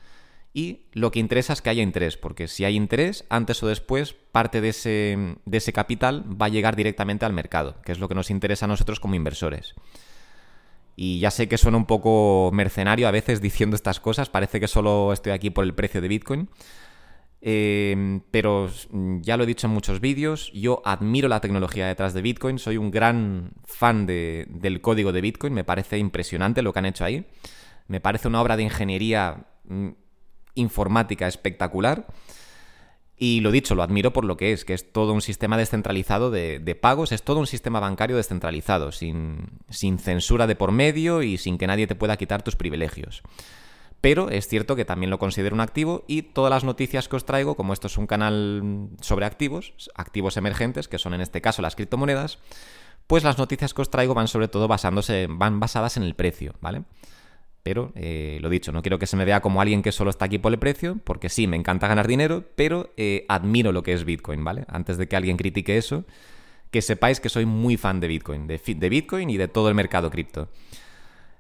y 0.55 0.86
lo 0.93 1.10
que 1.10 1.20
interesa 1.20 1.52
es 1.52 1.62
que 1.62 1.70
haya 1.70 1.82
interés, 1.82 2.17
porque 2.17 2.48
si 2.48 2.64
hay 2.64 2.74
interés, 2.74 3.24
antes 3.28 3.62
o 3.62 3.69
después, 3.69 4.14
parte 4.32 4.60
de 4.60 4.70
ese, 4.70 5.36
de 5.44 5.58
ese 5.58 5.72
capital 5.72 6.24
va 6.40 6.46
a 6.46 6.48
llegar 6.48 6.74
directamente 6.74 7.24
al 7.24 7.32
mercado, 7.32 7.81
que 7.82 7.93
es 7.93 7.98
lo 7.98 8.08
que 8.08 8.14
nos 8.14 8.31
interesa 8.31 8.64
a 8.64 8.69
nosotros 8.69 9.00
como 9.00 9.14
inversores. 9.14 9.74
Y 10.96 11.20
ya 11.20 11.31
sé 11.31 11.46
que 11.46 11.58
suena 11.58 11.76
un 11.76 11.86
poco 11.86 12.50
mercenario 12.52 13.06
a 13.06 13.12
veces 13.12 13.40
diciendo 13.43 13.76
estas 13.76 14.00
cosas, 14.00 14.31
parece 14.31 14.58
que 14.58 14.67
solo 14.67 15.12
estoy 15.12 15.32
aquí 15.32 15.50
por 15.50 15.64
el 15.64 15.74
precio 15.74 16.00
de 16.00 16.08
Bitcoin. 16.08 16.48
Em, 17.40 18.20
pero 18.32 18.68
ya 19.20 19.36
lo 19.36 19.44
he 19.44 19.46
dicho 19.46 19.68
en 19.68 19.72
muchos 19.72 20.00
vídeos, 20.00 20.50
yo 20.52 20.82
admiro 20.84 21.28
la 21.28 21.40
tecnología 21.40 21.86
detrás 21.86 22.12
de 22.12 22.22
Bitcoin, 22.22 22.58
soy 22.58 22.76
un 22.76 22.90
gran 22.90 23.52
fan 23.64 24.06
del 24.06 24.80
código 24.80 25.12
de 25.12 25.20
Bitcoin, 25.20 25.54
me 25.54 25.62
parece 25.62 25.98
impresionante 25.98 26.62
lo 26.62 26.72
que 26.72 26.80
han 26.80 26.86
hecho 26.86 27.04
ahí, 27.04 27.26
me 27.86 28.00
parece 28.00 28.26
una 28.26 28.42
obra 28.42 28.56
de 28.56 28.64
ingeniería 28.64 29.46
mm, 29.64 29.90
informática 30.54 31.28
espectacular. 31.28 32.06
Y 33.20 33.40
lo 33.40 33.50
dicho, 33.50 33.74
lo 33.74 33.82
admiro 33.82 34.12
por 34.12 34.24
lo 34.24 34.36
que 34.36 34.52
es, 34.52 34.64
que 34.64 34.74
es 34.74 34.92
todo 34.92 35.12
un 35.12 35.22
sistema 35.22 35.56
descentralizado 35.56 36.30
de, 36.30 36.78
pagos, 36.80 37.10
es 37.10 37.24
todo 37.24 37.40
un 37.40 37.48
sistema 37.48 37.80
bancario 37.80 38.16
descentralizado, 38.16 38.92
sin, 38.92 39.58
sin, 39.70 39.98
censura 39.98 40.46
de 40.46 40.54
por 40.54 40.70
medio 40.70 41.22
y 41.22 41.36
sin 41.36 41.58
que 41.58 41.66
nadie 41.66 41.88
te 41.88 41.96
pueda 41.96 42.16
quitar 42.16 42.42
tus 42.42 42.54
privilegios. 42.54 43.22
Pero 44.00 44.31
es 44.31 44.46
cierto 44.46 44.76
que 44.76 44.84
también 44.84 45.10
lo 45.10 45.19
considero 45.19 45.55
un 45.55 45.60
activo 45.60 46.05
y 46.06 46.22
todas 46.22 46.50
las 46.50 46.64
noticias 46.64 47.08
que 47.08 47.17
os 47.17 47.24
traigo, 47.24 47.56
como 47.56 47.72
esto 47.72 47.88
es 47.88 47.98
un 47.98 48.06
canal 48.06 48.88
sobre 49.00 49.26
activos, 49.26 49.72
activos 49.94 50.36
emergentes, 50.36 50.86
que 50.86 50.98
son 50.98 51.14
en 51.14 51.20
este 51.20 51.40
caso 51.40 51.62
las 51.62 51.74
criptomonedas, 51.74 52.38
pues 53.08 53.24
las 53.24 53.38
noticias 53.38 53.74
que 53.74 53.82
os 53.82 53.90
traigo 53.90 54.14
van 54.14 54.28
sobre 54.28 54.48
todo 54.48 54.69
basándose, 54.69 55.26
van 55.28 55.58
basadas 55.58 55.96
en 55.96 56.05
el 56.05 56.14
precio, 56.14 56.55
¿vale? 56.60 56.84
Pero, 57.64 57.93
eh, 57.96 58.38
lo 58.40 58.48
dicho, 58.48 58.70
no 58.72 58.82
quiero 58.82 58.98
que 58.98 59.06
se 59.06 59.17
me 59.17 59.24
vea 59.24 59.40
como 59.40 59.60
alguien 59.60 59.82
que 59.82 59.93
solo 59.93 60.10
está 60.10 60.26
aquí 60.26 60.38
por 60.38 60.52
el 60.52 60.58
precio, 60.58 60.98
porque 61.05 61.28
sí, 61.28 61.46
me 61.46 61.56
encanta 61.56 61.88
ganar 61.88 62.06
dinero, 62.06 62.44
pero 62.55 62.93
eh, 62.96 63.26
admiro 63.28 63.72
lo 63.72 63.82
que 63.82 63.93
es 63.93 64.05
Bitcoin, 64.05 64.44
¿vale? 64.44 64.64
Antes 64.69 64.96
de 64.96 65.08
que 65.08 65.17
alguien 65.17 65.36
critique 65.36 65.76
eso, 65.76 66.05
que 66.70 66.82
sepáis 66.82 67.20
que 67.20 67.28
soy 67.28 67.46
muy 67.46 67.76
fan 67.76 68.00
de 68.00 68.08
Bitcoin, 68.08 68.46
de, 68.46 68.58
de 68.58 68.88
Bitcoin 68.88 69.28
y 69.31 69.36
de 69.36 69.48
todo 69.48 69.69
el 69.69 69.74
mercado 69.74 70.10
cripto. 70.10 70.48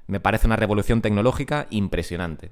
Me 0.08 0.18
parece 0.18 0.46
una 0.48 0.56
revolución 0.56 1.00
tecnológica 1.00 1.68
impresionante. 1.70 2.50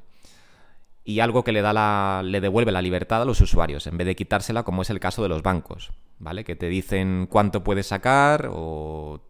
Y 1.03 1.21
algo 1.21 1.43
que 1.43 1.53
le, 1.53 1.63
da 1.63 1.73
la, 1.73 2.23
le 2.25 2.41
devuelve 2.41 2.71
la 2.71 2.83
libertad 2.83 3.23
a 3.23 3.25
los 3.25 3.41
usuarios, 3.41 3.87
en 3.87 3.97
vez 3.97 4.07
de 4.07 4.17
quitársela 4.17 4.63
como 4.63 4.83
es 4.83 4.91
el 4.91 5.01
caso 5.01 5.23
de 5.23 5.29
los 5.29 5.43
bancos, 5.43 5.93
¿vale? 6.19 6.45
Que 6.45 6.57
te 6.57 6.69
dicen 6.69 7.27
cuánto 7.31 7.65
puedes 7.65 7.87
sacar 7.87 8.51
o 8.53 9.21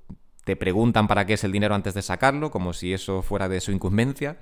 te 0.45 0.57
preguntan 0.57 1.07
para 1.07 1.27
qué 1.27 1.35
es 1.35 1.45
el 1.45 1.53
dinero 1.53 1.75
antes 1.75 1.95
de 1.95 2.03
sacarlo, 2.03 2.51
como 2.51 2.73
si 2.73 2.93
eso 2.93 3.23
fuera 3.23 3.49
de 3.49 3.61
su 3.61 3.73
incumbencia. 3.73 4.39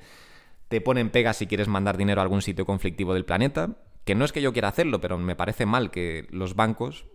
te 0.68 0.80
ponen 0.80 1.10
pegas 1.10 1.36
si 1.36 1.46
quieres 1.46 1.68
mandar 1.68 1.96
dinero 1.96 2.20
a 2.20 2.24
algún 2.24 2.42
sitio 2.42 2.66
conflictivo 2.66 3.14
del 3.14 3.24
planeta, 3.24 3.76
que 4.04 4.14
no 4.14 4.24
es 4.24 4.32
que 4.32 4.42
yo 4.42 4.52
quiera 4.52 4.68
hacerlo, 4.68 5.00
pero 5.00 5.18
me 5.18 5.36
parece 5.36 5.66
mal 5.66 5.90
que 5.90 6.26
los 6.30 6.54
bancos 6.54 7.06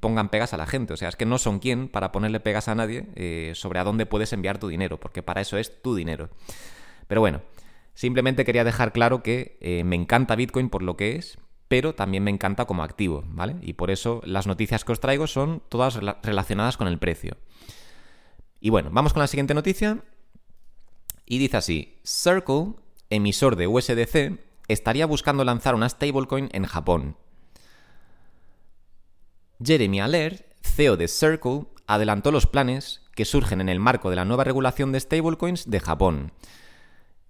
pongan 0.00 0.28
pegas 0.28 0.52
a 0.52 0.56
la 0.56 0.66
gente. 0.66 0.92
O 0.94 0.96
sea, 0.96 1.08
es 1.08 1.16
que 1.16 1.26
no 1.26 1.38
son 1.38 1.58
quien 1.58 1.88
para 1.88 2.12
ponerle 2.12 2.40
pegas 2.40 2.68
a 2.68 2.74
nadie 2.74 3.06
eh, 3.14 3.52
sobre 3.54 3.78
a 3.78 3.84
dónde 3.84 4.06
puedes 4.06 4.32
enviar 4.32 4.58
tu 4.58 4.68
dinero, 4.68 4.98
porque 5.00 5.22
para 5.22 5.40
eso 5.40 5.58
es 5.58 5.82
tu 5.82 5.94
dinero. 5.94 6.30
Pero 7.08 7.20
bueno, 7.20 7.42
simplemente 7.94 8.44
quería 8.44 8.64
dejar 8.64 8.92
claro 8.92 9.22
que 9.22 9.58
eh, 9.60 9.84
me 9.84 9.96
encanta 9.96 10.36
Bitcoin 10.36 10.70
por 10.70 10.82
lo 10.82 10.96
que 10.96 11.16
es, 11.16 11.38
pero 11.68 11.94
también 11.94 12.22
me 12.22 12.30
encanta 12.30 12.66
como 12.66 12.82
activo, 12.82 13.24
¿vale? 13.26 13.56
Y 13.60 13.72
por 13.72 13.90
eso 13.90 14.20
las 14.24 14.46
noticias 14.46 14.84
que 14.84 14.92
os 14.92 15.00
traigo 15.00 15.26
son 15.26 15.62
todas 15.68 15.96
relacionadas 16.22 16.76
con 16.76 16.86
el 16.86 16.98
precio. 16.98 17.36
Y 18.60 18.70
bueno, 18.70 18.90
vamos 18.92 19.12
con 19.12 19.20
la 19.20 19.26
siguiente 19.26 19.54
noticia. 19.54 20.02
Y 21.24 21.38
dice 21.38 21.56
así, 21.56 21.98
Circle, 22.04 22.74
emisor 23.10 23.56
de 23.56 23.66
USDC, 23.66 24.38
estaría 24.68 25.06
buscando 25.06 25.44
lanzar 25.44 25.74
una 25.74 25.88
stablecoin 25.88 26.48
en 26.52 26.64
Japón. 26.64 27.16
Jeremy 29.62 30.00
Aller, 30.00 30.46
CEO 30.62 30.96
de 30.96 31.08
Circle, 31.08 31.64
adelantó 31.86 32.30
los 32.30 32.46
planes 32.46 33.02
que 33.14 33.24
surgen 33.24 33.60
en 33.60 33.68
el 33.68 33.80
marco 33.80 34.10
de 34.10 34.16
la 34.16 34.24
nueva 34.24 34.44
regulación 34.44 34.92
de 34.92 35.00
stablecoins 35.00 35.70
de 35.70 35.80
Japón. 35.80 36.32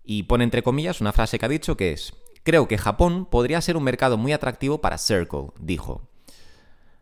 Y 0.04 0.24
pone 0.24 0.44
entre 0.44 0.62
comillas 0.62 1.00
una 1.00 1.12
frase 1.12 1.38
que 1.38 1.46
ha 1.46 1.48
dicho 1.48 1.76
que 1.76 1.92
es, 1.92 2.14
creo 2.42 2.66
que 2.66 2.78
Japón 2.78 3.26
podría 3.26 3.60
ser 3.60 3.76
un 3.76 3.84
mercado 3.84 4.16
muy 4.16 4.32
atractivo 4.32 4.80
para 4.80 4.98
Circle, 4.98 5.48
dijo. 5.60 6.08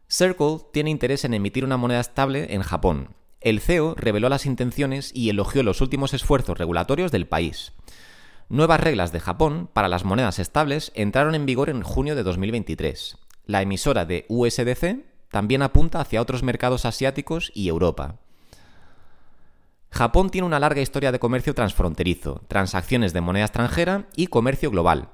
Circle 0.08 0.58
tiene 0.72 0.90
interés 0.90 1.24
en 1.24 1.32
emitir 1.32 1.64
una 1.64 1.78
moneda 1.78 2.00
estable 2.00 2.54
en 2.54 2.62
Japón. 2.62 3.14
El 3.40 3.60
CEO 3.60 3.94
reveló 3.96 4.28
las 4.28 4.46
intenciones 4.46 5.10
y 5.14 5.30
elogió 5.30 5.62
los 5.62 5.80
últimos 5.80 6.12
esfuerzos 6.12 6.58
regulatorios 6.58 7.12
del 7.12 7.26
país. 7.26 7.72
Nuevas 8.50 8.80
reglas 8.80 9.12
de 9.12 9.20
Japón 9.20 9.70
para 9.72 9.88
las 9.88 10.04
monedas 10.04 10.38
estables 10.38 10.92
entraron 10.94 11.34
en 11.34 11.46
vigor 11.46 11.70
en 11.70 11.82
junio 11.82 12.14
de 12.14 12.22
2023. 12.22 13.16
La 13.46 13.62
emisora 13.62 14.04
de 14.04 14.26
USDC 14.28 15.13
también 15.34 15.62
apunta 15.62 16.00
hacia 16.00 16.22
otros 16.22 16.44
mercados 16.44 16.84
asiáticos 16.84 17.50
y 17.56 17.66
Europa. 17.66 18.20
Japón 19.90 20.30
tiene 20.30 20.46
una 20.46 20.60
larga 20.60 20.80
historia 20.80 21.10
de 21.10 21.18
comercio 21.18 21.56
transfronterizo, 21.56 22.44
transacciones 22.46 23.12
de 23.12 23.20
moneda 23.20 23.46
extranjera 23.46 24.06
y 24.14 24.28
comercio 24.28 24.70
global. 24.70 25.08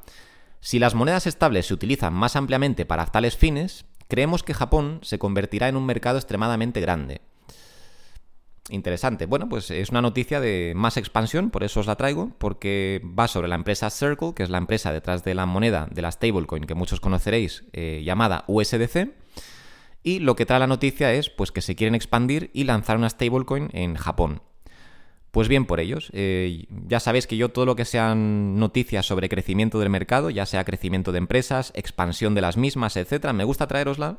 Si 0.61 0.79
las 0.79 0.95
monedas 0.95 1.27
estables 1.27 1.69
se 1.69 1.73
utilizan 1.73 2.13
más 2.13 2.37
ampliamente 2.37 2.85
para 2.85 3.07
tales 3.07 3.39
fines, 3.39 3.87
creemos 4.09 4.43
que 4.43 4.53
Japón 4.53 4.99
se 5.01 5.19
convertirá 5.19 5.69
en 5.69 5.77
un 5.79 5.87
mercado 5.87 6.19
extremadamente 6.19 6.83
grande. 6.83 7.23
Interesante. 8.69 9.25
Bueno, 9.25 9.49
pues 9.49 9.71
es 9.71 9.89
una 9.89 10.03
noticia 10.03 10.39
de 10.39 10.75
más 10.77 10.99
expansión, 10.99 11.49
por 11.49 11.65
eso 11.65 11.81
os 11.81 11.87
la 11.87 11.97
traigo, 11.97 12.33
porque 12.37 13.01
va 13.19 13.27
sobre 13.27 13.49
la 13.49 13.55
empresa 13.55 13.89
Circle, 13.89 14.35
que 14.35 14.43
es 14.43 14.51
la 14.51 14.59
empresa 14.59 14.93
detrás 14.93 15.25
de 15.25 15.33
la 15.33 15.47
moneda 15.47 15.89
de 15.91 16.03
la 16.03 16.13
stablecoin 16.13 16.65
que 16.65 16.75
muchos 16.75 17.01
conoceréis, 17.01 17.65
eh, 17.73 18.03
llamada 18.05 18.45
USDC. 18.49 19.20
Y 20.03 20.21
lo 20.21 20.37
que 20.37 20.47
trae 20.47 20.61
la 20.61 20.67
noticia 20.67 21.13
es 21.13 21.31
pues, 21.31 21.53
que 21.53 21.61
se 21.61 21.77
quieren 21.77 21.95
expandir 21.95 22.51
y 22.53 22.65
lanzar 22.65 22.97
una 22.97 23.11
stablecoin 23.11 23.69
en 23.73 23.97
Japón. 23.97 24.43
Pues 25.31 25.47
bien 25.47 25.67
por 25.67 25.79
ellos. 25.79 26.11
Eh, 26.13 26.67
ya 26.89 26.99
sabéis 26.99 27.27
que 27.27 27.37
yo 27.37 27.51
todo 27.51 27.65
lo 27.67 27.77
que 27.77 27.85
sean 27.85 28.59
noticias 28.59 29.07
sobre 29.07 29.29
crecimiento 29.29 29.79
del 29.79 29.91
mercado, 29.91 30.31
ya 30.31 30.45
sea 30.45 30.65
crecimiento 30.65 31.13
de 31.13 31.19
empresas, 31.19 31.73
expansión 31.77 32.35
de 32.35 32.41
las 32.41 32.57
mismas, 32.57 32.97
etcétera, 32.97 33.33
me 33.33 33.45
gusta 33.45 33.67
traerosla 33.67 34.19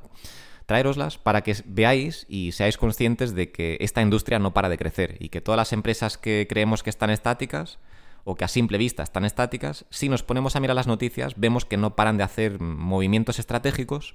traeroslas 0.66 1.18
para 1.18 1.42
que 1.42 1.56
veáis 1.66 2.26
y 2.30 2.54
seáis 2.54 2.78
conscientes 2.78 3.36
de 3.36 3.52
que 3.52 3.78
esta 3.82 4.02
industria 4.02 4.40
no 4.40 4.54
para 4.54 4.70
de 4.70 4.78
crecer 4.78 5.18
y 5.20 5.28
que 5.28 5.42
todas 5.42 5.58
las 5.58 5.74
empresas 5.74 6.18
que 6.18 6.48
creemos 6.50 6.82
que 6.82 6.90
están 6.90 7.10
estáticas 7.10 7.80
o 8.24 8.36
que 8.36 8.46
a 8.46 8.48
simple 8.48 8.78
vista 8.78 9.04
están 9.04 9.26
estáticas, 9.26 9.86
si 9.90 10.08
nos 10.08 10.24
ponemos 10.24 10.56
a 10.56 10.60
mirar 10.60 10.76
las 10.76 10.88
noticias, 10.88 11.34
vemos 11.36 11.66
que 11.66 11.76
no 11.76 11.96
paran 11.96 12.18
de 12.18 12.24
hacer 12.24 12.62
movimientos 12.62 13.38
estratégicos 13.40 14.14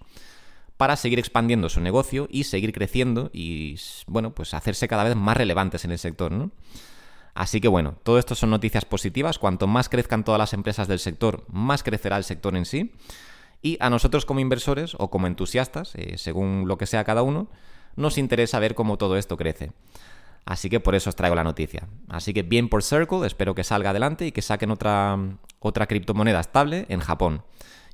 para 0.76 0.96
seguir 0.96 1.18
expandiendo 1.18 1.68
su 1.68 1.80
negocio 1.80 2.28
y 2.30 2.44
seguir 2.44 2.72
creciendo 2.72 3.30
y, 3.32 3.76
bueno, 4.06 4.34
pues 4.34 4.54
hacerse 4.54 4.88
cada 4.88 5.04
vez 5.04 5.16
más 5.16 5.36
relevantes 5.36 5.84
en 5.84 5.92
el 5.92 5.98
sector, 5.98 6.32
¿no? 6.32 6.50
Así 7.34 7.60
que 7.60 7.68
bueno, 7.68 7.96
todo 8.02 8.18
esto 8.18 8.34
son 8.34 8.48
noticias 8.48 8.86
positivas. 8.86 9.38
Cuanto 9.38 9.66
más 9.66 9.90
crezcan 9.90 10.24
todas 10.24 10.38
las 10.38 10.54
empresas 10.54 10.88
del 10.88 10.98
sector, 10.98 11.44
más 11.48 11.82
crecerá 11.82 12.16
el 12.16 12.24
sector 12.24 12.56
en 12.56 12.64
sí. 12.64 12.94
Y 13.60 13.76
a 13.80 13.90
nosotros 13.90 14.24
como 14.24 14.40
inversores 14.40 14.94
o 14.98 15.10
como 15.10 15.26
entusiastas, 15.26 15.94
eh, 15.96 16.16
según 16.16 16.64
lo 16.66 16.78
que 16.78 16.86
sea 16.86 17.04
cada 17.04 17.22
uno, 17.22 17.48
nos 17.94 18.16
interesa 18.16 18.58
ver 18.58 18.74
cómo 18.74 18.96
todo 18.96 19.18
esto 19.18 19.36
crece. 19.36 19.72
Así 20.46 20.70
que 20.70 20.80
por 20.80 20.94
eso 20.94 21.10
os 21.10 21.16
traigo 21.16 21.34
la 21.34 21.44
noticia. 21.44 21.88
Así 22.08 22.32
que 22.32 22.42
bien 22.42 22.70
por 22.70 22.82
Circle, 22.82 23.26
espero 23.26 23.54
que 23.54 23.64
salga 23.64 23.90
adelante 23.90 24.26
y 24.26 24.32
que 24.32 24.40
saquen 24.40 24.70
otra, 24.70 25.18
otra 25.58 25.86
criptomoneda 25.86 26.40
estable 26.40 26.86
en 26.88 27.00
Japón. 27.00 27.42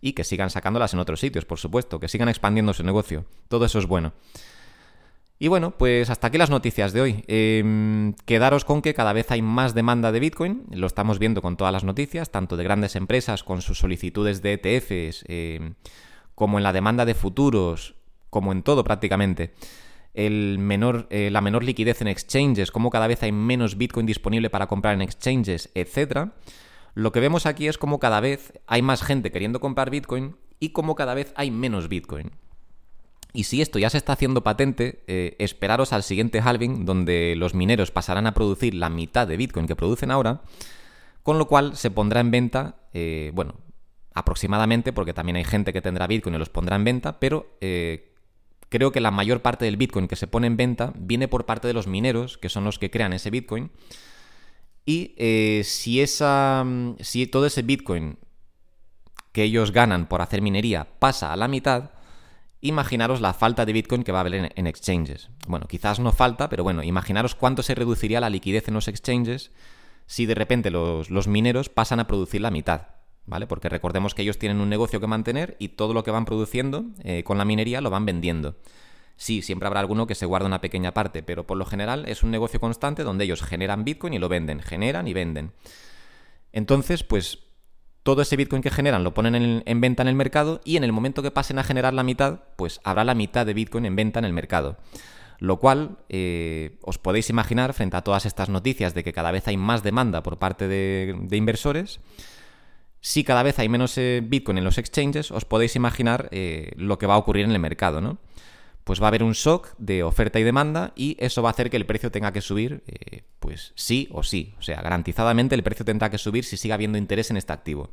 Y 0.02 0.12
que 0.12 0.24
sigan 0.24 0.50
sacándolas 0.50 0.92
en 0.92 1.00
otros 1.00 1.20
sitios, 1.20 1.46
por 1.46 1.58
supuesto, 1.58 1.98
que 1.98 2.08
sigan 2.08 2.28
expandiendo 2.28 2.74
su 2.74 2.84
negocio. 2.84 3.24
Todo 3.48 3.64
eso 3.64 3.78
es 3.78 3.86
bueno. 3.86 4.12
Y 5.38 5.48
bueno, 5.48 5.72
pues 5.76 6.10
hasta 6.10 6.26
aquí 6.26 6.38
las 6.38 6.50
noticias 6.50 6.92
de 6.92 7.00
hoy. 7.00 7.24
Em, 7.26 8.12
quedaros 8.26 8.64
con 8.64 8.82
que 8.82 8.94
cada 8.94 9.12
vez 9.12 9.30
hay 9.30 9.42
más 9.42 9.74
demanda 9.74 10.12
de 10.12 10.20
Bitcoin, 10.20 10.64
lo 10.70 10.86
estamos 10.86 11.18
viendo 11.18 11.42
con 11.42 11.56
todas 11.56 11.72
las 11.72 11.82
noticias, 11.82 12.30
tanto 12.30 12.56
de 12.56 12.62
grandes 12.62 12.94
empresas 12.94 13.42
con 13.42 13.62
sus 13.62 13.78
solicitudes 13.78 14.42
de 14.42 14.52
ETFs, 14.52 15.24
em, 15.26 15.74
como 16.36 16.58
en 16.58 16.62
la 16.62 16.72
demanda 16.72 17.04
de 17.04 17.14
futuros, 17.14 17.94
como 18.30 18.52
en 18.52 18.62
todo 18.62 18.84
prácticamente. 18.84 19.52
Eh, 20.14 21.28
la 21.32 21.40
menor 21.40 21.64
liquidez 21.64 22.02
en 22.02 22.08
exchanges, 22.08 22.70
como 22.70 22.90
cada 22.90 23.06
vez 23.06 23.22
hay 23.22 23.32
menos 23.32 23.76
Bitcoin 23.76 24.06
disponible 24.06 24.50
para 24.50 24.66
comprar 24.66 24.94
en 24.94 25.02
exchanges, 25.02 25.70
etc. 25.74 26.30
Lo 26.94 27.12
que 27.12 27.20
vemos 27.20 27.46
aquí 27.46 27.68
es 27.68 27.78
como 27.78 27.98
cada 27.98 28.20
vez 28.20 28.52
hay 28.66 28.82
más 28.82 29.02
gente 29.02 29.30
queriendo 29.30 29.60
comprar 29.60 29.90
Bitcoin 29.90 30.36
y 30.60 30.70
como 30.70 30.94
cada 30.94 31.14
vez 31.14 31.32
hay 31.36 31.50
menos 31.50 31.88
Bitcoin. 31.88 32.32
Y 33.32 33.44
si 33.44 33.62
esto 33.62 33.78
ya 33.78 33.88
se 33.88 33.96
está 33.96 34.12
haciendo 34.12 34.42
patente, 34.42 35.02
eh, 35.06 35.36
esperaros 35.38 35.92
al 35.92 36.02
siguiente 36.02 36.40
halving, 36.40 36.84
donde 36.84 37.34
los 37.36 37.54
mineros 37.54 37.90
pasarán 37.90 38.26
a 38.26 38.34
producir 38.34 38.74
la 38.74 38.90
mitad 38.90 39.26
de 39.26 39.38
Bitcoin 39.38 39.66
que 39.66 39.74
producen 39.74 40.10
ahora, 40.10 40.42
con 41.22 41.38
lo 41.38 41.48
cual 41.48 41.76
se 41.76 41.90
pondrá 41.90 42.20
en 42.20 42.30
venta, 42.30 42.76
eh, 42.92 43.30
bueno, 43.34 43.54
aproximadamente, 44.12 44.92
porque 44.92 45.14
también 45.14 45.36
hay 45.36 45.44
gente 45.44 45.72
que 45.72 45.80
tendrá 45.80 46.06
Bitcoin 46.06 46.34
y 46.34 46.38
los 46.38 46.50
pondrá 46.50 46.76
en 46.76 46.84
venta, 46.84 47.18
pero 47.18 47.56
eh, 47.62 48.12
creo 48.68 48.92
que 48.92 49.00
la 49.00 49.10
mayor 49.10 49.40
parte 49.40 49.64
del 49.64 49.78
Bitcoin 49.78 50.08
que 50.08 50.16
se 50.16 50.26
pone 50.26 50.46
en 50.46 50.58
venta 50.58 50.92
viene 50.94 51.26
por 51.26 51.46
parte 51.46 51.68
de 51.68 51.74
los 51.74 51.86
mineros, 51.86 52.36
que 52.36 52.50
son 52.50 52.64
los 52.64 52.78
que 52.78 52.90
crean 52.90 53.14
ese 53.14 53.30
Bitcoin. 53.30 53.70
Y 54.84 55.14
si, 55.64 56.00
esa, 56.00 56.64
si 57.00 57.26
todo 57.26 57.46
ese 57.46 57.62
Bitcoin 57.62 58.18
que 59.32 59.44
ellos 59.44 59.72
ganan 59.72 60.06
por 60.06 60.22
hacer 60.22 60.42
minería 60.42 60.86
pasa 60.98 61.32
a 61.32 61.36
la 61.36 61.48
mitad, 61.48 61.90
imaginaros 62.62 63.20
la 63.20 63.34
falta 63.34 63.66
de 63.66 63.72
Bitcoin 63.72 64.04
que 64.04 64.12
va 64.12 64.18
a 64.18 64.20
haber 64.20 64.52
en, 64.54 64.66
exchanges. 64.66 65.28
Bueno, 65.46 65.66
quizás 65.66 65.98
no 65.98 66.12
falta, 66.12 66.48
pero 66.48 66.62
bueno, 66.62 66.82
imaginaros 66.82 67.34
cuánto 67.34 67.62
se 67.62 67.74
reduciría 67.74 68.20
la 68.20 68.30
liquidez 68.30 68.68
en 68.68 68.74
los 68.74 68.88
exchanges 68.88 69.50
si 70.06 70.26
de 70.26 70.34
repente 70.34 70.70
los, 70.70 71.26
mineros 71.26 71.68
pasan 71.68 72.00
a 72.00 72.06
producir 72.06 72.40
la 72.40 72.50
mitad. 72.50 72.88
¿Vale? 73.24 73.46
Porque 73.46 73.68
recordemos 73.68 74.16
que 74.16 74.22
ellos 74.22 74.38
tienen 74.38 74.60
un 74.60 74.68
negocio 74.68 74.98
que 74.98 75.06
mantener 75.06 75.56
y 75.60 75.68
todo 75.68 75.94
lo 75.94 76.02
que 76.02 76.10
van 76.10 76.24
produciendo 76.24 76.86
eh, 77.04 77.22
con 77.22 77.38
la 77.38 77.44
minería 77.44 77.80
lo 77.80 77.88
van 77.88 78.04
vendiendo. 78.04 78.56
Sí, 79.22 79.40
siempre 79.40 79.68
habrá 79.68 79.78
alguno 79.78 80.08
que 80.08 80.16
se 80.16 80.26
guarda 80.26 80.48
una 80.48 80.60
pequeña 80.60 80.94
parte, 80.94 81.22
pero 81.22 81.46
por 81.46 81.56
lo 81.56 81.64
general 81.64 82.06
es 82.08 82.24
un 82.24 82.32
negocio 82.32 82.58
constante 82.58 83.04
donde 83.04 83.22
ellos 83.22 83.40
generan 83.40 83.84
Bitcoin 83.84 84.14
y 84.14 84.18
lo 84.18 84.28
venden, 84.28 84.58
generan 84.58 85.06
y 85.06 85.12
venden. 85.12 85.52
Entonces, 86.50 87.04
pues 87.04 87.38
todo 88.02 88.22
ese 88.22 88.34
Bitcoin 88.34 88.62
que 88.62 88.70
generan 88.72 89.04
lo 89.04 89.14
ponen 89.14 89.62
en, 89.64 89.80
venta 89.80 90.02
en 90.02 90.08
el 90.08 90.16
mercado 90.16 90.60
y 90.64 90.76
en 90.76 90.82
el 90.82 90.90
momento 90.90 91.22
que 91.22 91.30
pasen 91.30 91.60
a 91.60 91.62
generar 91.62 91.94
la 91.94 92.02
mitad, 92.02 92.40
pues 92.56 92.80
habrá 92.82 93.04
la 93.04 93.14
mitad 93.14 93.46
de 93.46 93.54
Bitcoin 93.54 93.86
en 93.86 93.94
venta 93.94 94.18
en 94.18 94.24
el 94.24 94.32
mercado. 94.32 94.76
Lo 95.38 95.60
cual 95.60 95.98
eh, 96.08 96.80
os 96.82 96.98
podéis 96.98 97.30
imaginar 97.30 97.74
frente 97.74 97.96
a 97.98 98.02
todas 98.02 98.26
estas 98.26 98.48
noticias 98.48 98.92
de 98.92 99.04
que 99.04 99.12
cada 99.12 99.30
vez 99.30 99.46
hay 99.46 99.56
más 99.56 99.84
demanda 99.84 100.24
por 100.24 100.40
parte 100.40 100.66
de, 100.66 101.16
inversores. 101.30 102.00
Si 103.00 103.22
cada 103.22 103.44
vez 103.44 103.60
hay 103.60 103.68
menos 103.68 103.96
eh, 103.98 104.20
Bitcoin 104.20 104.58
en 104.58 104.64
los 104.64 104.78
exchanges, 104.78 105.30
os 105.30 105.44
podéis 105.44 105.76
imaginar 105.76 106.28
eh, 106.32 106.72
lo 106.74 106.98
que 106.98 107.06
va 107.06 107.14
a 107.14 107.18
ocurrir 107.18 107.44
en 107.44 107.52
el 107.52 107.60
mercado, 107.60 108.00
¿no? 108.00 108.18
Pues 108.84 109.00
va 109.00 109.06
a 109.06 109.08
haber 109.08 109.22
un 109.22 109.32
shock 109.32 109.74
de 109.78 110.02
oferta 110.02 110.40
y 110.40 110.42
demanda 110.42 110.92
y 110.96 111.16
eso 111.20 111.42
va 111.42 111.50
a 111.50 111.52
hacer 111.52 111.70
que 111.70 111.76
el 111.76 111.86
precio 111.86 112.10
tenga 112.10 112.32
que 112.32 112.40
subir, 112.40 112.82
eh, 112.86 113.22
pues 113.38 113.72
sí 113.76 114.08
o 114.12 114.22
sí. 114.22 114.54
O 114.58 114.62
sea, 114.62 114.82
garantizadamente 114.82 115.54
el 115.54 115.62
precio 115.62 115.84
tendrá 115.84 116.10
que 116.10 116.18
subir 116.18 116.44
si 116.44 116.56
sigue 116.56 116.74
habiendo 116.74 116.98
interés 116.98 117.30
en 117.30 117.36
este 117.36 117.52
activo. 117.52 117.90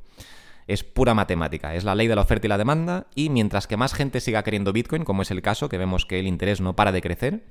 Es 0.68 0.84
pura 0.84 1.14
matemática, 1.14 1.76
es 1.76 1.84
la 1.84 1.96
ley 1.96 2.08
de 2.08 2.16
la 2.16 2.22
oferta 2.22 2.48
y 2.48 2.50
la 2.50 2.58
demanda 2.58 3.08
y 3.16 3.30
mientras 3.30 3.68
que 3.68 3.78
más 3.78 3.94
gente 3.94 4.20
siga 4.20 4.44
queriendo 4.44 4.74
Bitcoin, 4.74 5.04
como 5.04 5.22
es 5.22 5.32
el 5.32 5.42
caso, 5.42 5.70
que 5.70 5.78
vemos 5.78 6.06
que 6.06 6.20
el 6.20 6.28
interés 6.28 6.62
no 6.62 6.76
para 6.76 6.92
de 6.92 7.02
crecer, 7.02 7.44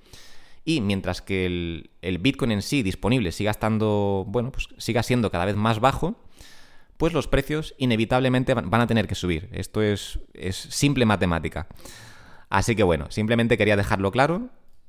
y 0.64 0.82
mientras 0.82 1.22
que 1.22 1.46
el, 2.02 2.18
Bitcoin 2.18 2.52
en 2.52 2.62
sí 2.62 2.82
disponible 2.82 3.32
siga 3.32 3.50
estando, 3.50 4.24
bueno, 4.28 4.52
pues 4.52 4.68
siga 4.76 5.02
siendo 5.02 5.30
cada 5.30 5.46
vez 5.46 5.56
más 5.56 5.80
bajo, 5.80 6.20
pues 6.98 7.14
los 7.14 7.26
precios 7.26 7.74
inevitablemente 7.78 8.52
van 8.52 8.80
a 8.80 8.86
tener 8.86 9.08
que 9.08 9.14
subir. 9.14 9.48
Esto 9.52 9.80
es, 9.80 10.18
es 10.34 10.56
simple 10.56 11.06
matemática. 11.06 11.68
Así 12.50 12.74
que 12.76 12.82
bueno, 12.82 13.10
simplemente 13.10 13.58
quería 13.58 13.76
dejarlo 13.76 14.10
claro 14.10 14.48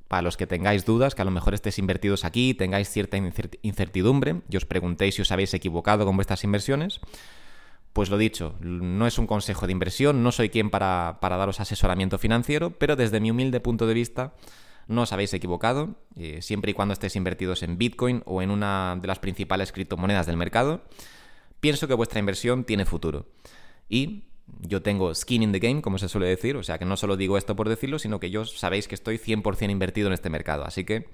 para 0.10 0.24
los 0.24 0.38
que 0.38 0.48
tengáis 0.48 0.86
dudas, 0.86 1.14
que 1.14 1.22
a 1.22 1.26
lo 1.26 1.32
mejor 1.32 1.54
estéis 1.54 1.78
invertidos 1.78 2.26
aquí, 2.26 2.56
tengáis 2.56 2.90
cierta 2.90 3.18
incertidumbre 3.62 4.42
y 4.50 4.58
os 4.58 4.66
preguntéis 4.66 5.16
si 5.16 5.22
os 5.22 5.32
habéis 5.32 5.54
equivocado 5.54 6.04
con 6.04 6.16
vuestras 6.16 6.44
inversiones. 6.44 7.00
Pues 7.94 8.10
lo 8.10 8.18
dicho, 8.18 8.56
no 8.60 9.06
es 9.06 9.20
un 9.20 9.28
consejo 9.28 9.68
de 9.68 9.72
inversión, 9.72 10.24
no 10.24 10.32
soy 10.32 10.50
quien 10.50 10.72
para, 10.72 11.20
daros 11.22 11.60
asesoramiento 11.60 12.18
financiero, 12.18 12.72
pero 12.72 12.96
desde 12.96 13.20
mi 13.20 13.30
humilde 13.30 13.60
punto 13.60 13.86
de 13.86 13.94
vista 13.94 14.34
no 14.88 15.04
os 15.04 15.14
habéis 15.14 15.34
equivocado, 15.36 15.96
eh, 16.16 16.42
siempre 16.42 16.72
y 16.72 16.74
cuando 16.74 16.94
estéis 16.94 17.16
invertidos 17.16 17.62
en 17.62 17.78
Bitcoin 17.78 18.24
o 18.26 18.42
en 18.42 18.50
una 18.50 18.98
de 19.00 19.08
las 19.08 19.20
principales 19.20 19.72
criptomonedas 19.72 20.26
del 20.26 20.38
mercado, 20.38 20.82
pienso 21.60 21.88
que 21.88 21.94
vuestra 21.94 22.20
inversión 22.20 22.64
tiene 22.64 22.86
futuro. 22.86 23.28
Y 23.90 24.29
yo 24.62 24.82
tengo 24.82 25.14
skin 25.14 25.44
in 25.44 25.52
the 25.52 25.60
game, 25.60 25.82
como 25.82 25.98
se 25.98 26.10
suele 26.10 26.28
decir, 26.28 26.56
o 26.58 26.64
sea 26.64 26.78
que 26.78 26.86
no 26.86 26.98
solo 26.98 27.18
digo 27.18 27.38
esto 27.38 27.56
por 27.56 27.70
decirlo, 27.70 28.00
sino 28.00 28.20
que 28.20 28.30
yo 28.30 28.46
sabéis 28.46 28.88
que 28.88 28.96
estoy 28.96 29.18
100% 29.18 29.70
invertido 29.72 30.08
en 30.08 30.14
este 30.14 30.30
mercado, 30.30 30.66
así 30.66 30.84
que 30.84 31.10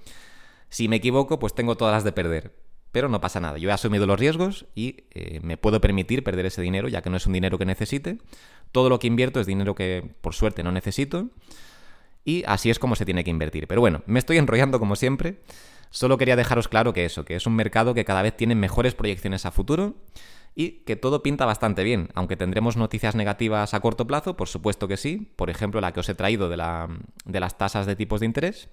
si 0.69 0.87
me 0.87 0.97
equivoco, 0.97 1.39
pues 1.39 1.53
tengo 1.53 1.77
todas 1.77 1.93
las 1.93 2.03
de 2.03 2.11
perder. 2.11 2.53
Pero 2.91 3.09
no 3.09 3.19
pasa 3.19 3.41
nada, 3.41 3.57
yo 3.57 3.69
he 3.69 3.73
asumido 3.73 4.05
los 4.07 4.17
riesgos 4.17 4.67
y 4.73 5.03
eh, 5.11 5.41
me 5.43 5.57
puedo 5.57 5.81
permitir 5.81 6.23
perder 6.23 6.45
ese 6.45 6.61
dinero, 6.61 6.87
ya 6.87 7.01
que 7.01 7.09
no 7.09 7.17
es 7.17 7.25
un 7.27 7.33
dinero 7.33 7.57
que 7.57 7.65
necesite. 7.65 8.19
Todo 8.71 8.89
lo 8.89 8.99
que 8.99 9.07
invierto 9.07 9.41
es 9.41 9.47
dinero 9.47 9.75
que 9.75 10.15
por 10.21 10.33
suerte 10.33 10.63
no 10.63 10.71
necesito. 10.71 11.27
Y 12.23 12.43
así 12.47 12.69
es 12.69 12.79
como 12.79 12.95
se 12.95 13.03
tiene 13.03 13.25
que 13.25 13.31
invertir. 13.31 13.67
Pero 13.67 13.81
bueno, 13.81 14.01
me 14.05 14.17
estoy 14.17 14.37
enrollando 14.37 14.79
como 14.79 14.95
siempre. 14.95 15.41
Solo 15.89 16.17
quería 16.17 16.37
dejaros 16.37 16.69
claro 16.69 16.93
que 16.93 17.03
eso, 17.03 17.25
que 17.25 17.35
es 17.35 17.45
un 17.45 17.55
mercado 17.55 17.93
que 17.93 18.05
cada 18.05 18.21
vez 18.21 18.35
tiene 18.37 18.55
mejores 18.55 18.95
proyecciones 18.95 19.45
a 19.45 19.51
futuro 19.51 19.95
y 20.55 20.83
que 20.85 20.95
todo 20.95 21.21
pinta 21.21 21.45
bastante 21.45 21.83
bien, 21.83 22.09
aunque 22.15 22.37
tendremos 22.37 22.77
noticias 22.77 23.13
negativas 23.13 23.73
a 23.73 23.81
corto 23.81 24.07
plazo, 24.07 24.37
por 24.37 24.47
supuesto 24.47 24.87
que 24.87 24.95
sí, 24.95 25.33
por 25.35 25.49
ejemplo 25.49 25.81
la 25.81 25.91
que 25.91 25.99
os 25.99 26.07
he 26.07 26.15
traído 26.15 26.47
de, 26.47 26.55
la, 26.55 26.87
de 27.25 27.39
las 27.41 27.57
tasas 27.57 27.85
de 27.85 27.97
tipos 27.97 28.21
de 28.21 28.25
interés, 28.25 28.69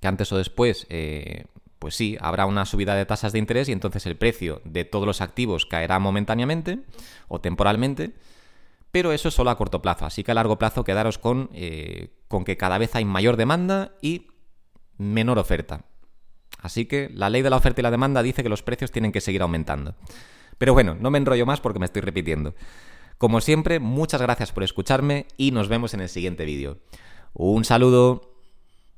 que 0.00 0.08
antes 0.08 0.32
o 0.32 0.38
después, 0.38 0.86
eh, 0.88 1.44
pues 1.78 1.94
sí, 1.94 2.16
habrá 2.20 2.46
una 2.46 2.64
subida 2.64 2.94
de 2.94 3.04
tasas 3.04 3.32
de 3.32 3.38
interés 3.38 3.68
y 3.68 3.72
entonces 3.72 4.06
el 4.06 4.16
precio 4.16 4.62
de 4.64 4.84
todos 4.84 5.06
los 5.06 5.20
activos 5.20 5.66
caerá 5.66 5.98
momentáneamente 5.98 6.80
o 7.28 7.42
temporalmente, 7.42 8.14
pero 8.90 9.12
eso 9.12 9.28
es 9.28 9.34
solo 9.34 9.50
a 9.50 9.58
corto 9.58 9.82
plazo, 9.82 10.06
así 10.06 10.24
que 10.24 10.32
a 10.32 10.34
largo 10.34 10.58
plazo 10.58 10.82
quedaros 10.82 11.18
con, 11.18 11.50
eh, 11.52 12.08
con 12.26 12.44
que 12.44 12.56
cada 12.56 12.78
vez 12.78 12.96
hay 12.96 13.04
mayor 13.04 13.36
demanda 13.36 13.92
y 14.00 14.28
menor 14.96 15.38
oferta. 15.38 15.84
Así 16.58 16.86
que 16.86 17.10
la 17.12 17.30
ley 17.30 17.42
de 17.42 17.50
la 17.50 17.56
oferta 17.56 17.80
y 17.80 17.84
la 17.84 17.90
demanda 17.90 18.22
dice 18.22 18.42
que 18.42 18.48
los 18.48 18.62
precios 18.62 18.90
tienen 18.90 19.12
que 19.12 19.20
seguir 19.20 19.42
aumentando. 19.42 19.94
Pero 20.60 20.74
bueno, 20.74 20.94
no 21.00 21.10
me 21.10 21.16
enrollo 21.16 21.46
más 21.46 21.58
porque 21.58 21.78
me 21.78 21.86
estoy 21.86 22.02
repitiendo. 22.02 22.54
Como 23.16 23.40
siempre, 23.40 23.80
muchas 23.80 24.20
gracias 24.20 24.52
por 24.52 24.62
escucharme 24.62 25.26
y 25.38 25.52
nos 25.52 25.68
vemos 25.68 25.94
en 25.94 26.00
el 26.00 26.10
siguiente 26.10 26.44
vídeo. 26.44 26.76
Un 27.32 27.64
saludo. 27.64 28.29